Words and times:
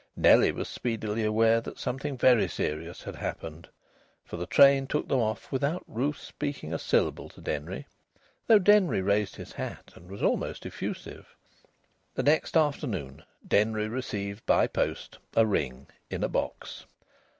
Nellie 0.15 0.51
was 0.51 0.67
speedily 0.67 1.23
aware 1.23 1.61
that 1.61 1.77
something 1.77 2.17
very 2.17 2.47
serious 2.47 3.03
had 3.03 3.15
happened, 3.17 3.69
for 4.25 4.35
the 4.37 4.47
train 4.47 4.87
took 4.87 5.07
them 5.07 5.19
off 5.19 5.51
without 5.51 5.83
Ruth 5.87 6.17
speaking 6.17 6.73
a 6.73 6.79
syllable 6.79 7.29
to 7.29 7.39
Denry, 7.39 7.85
though 8.47 8.57
Denry 8.57 9.03
raised 9.03 9.35
his 9.35 9.51
hat 9.51 9.91
and 9.93 10.09
was 10.09 10.23
almost 10.23 10.65
effusive. 10.65 11.27
The 12.15 12.23
next 12.23 12.57
afternoon 12.57 13.21
Denry 13.47 13.87
received 13.87 14.43
by 14.47 14.65
post 14.65 15.19
a 15.35 15.45
ring 15.45 15.85
in 16.09 16.23
a 16.23 16.29
box. 16.29 16.87